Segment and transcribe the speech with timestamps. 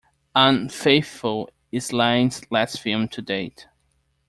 [0.33, 3.67] "Unfaithful" is Lyne's last film to date.